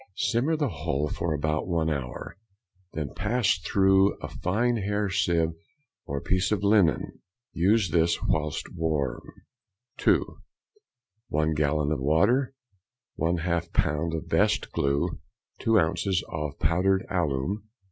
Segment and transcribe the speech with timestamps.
[0.17, 2.35] Simmer the whole for about one hour,
[2.93, 5.51] then pass through a fine hair sieve
[6.07, 7.21] or piece of linen.
[7.53, 9.21] Use this whilst warm.
[9.99, 10.37] (2.)
[11.27, 12.55] 1 gallon of water.
[13.19, 14.17] 1/2 lb.
[14.17, 15.19] of best glue.
[15.59, 17.65] 2 ounces of powdered alum.